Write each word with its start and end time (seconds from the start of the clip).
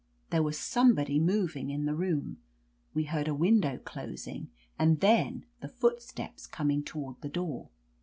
There 0.31 0.41
was 0.41 0.57
somebody 0.57 1.19
moving 1.19 1.69
in 1.69 1.85
the 1.85 1.93
room. 1.93 2.37
We 2.95 3.03
heard 3.03 3.27
a 3.27 3.35
window 3.35 3.77
closing, 3.77 4.49
and 4.79 4.99
then 4.99 5.45
the 5.59 5.67
footsteps 5.69 6.47
coming 6.47 6.81
toward 6.83 7.21
the 7.21 7.29
door. 7.29 7.69